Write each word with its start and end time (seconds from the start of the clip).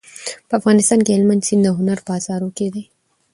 په 0.47 0.53
افغانستان 0.59 0.99
کې 1.05 1.11
هلمند 1.17 1.45
سیند 1.47 1.61
د 1.65 1.69
هنر 1.77 1.99
په 2.05 2.11
اثارو 2.19 2.49
کې 2.57 2.67
دی. 2.73 2.83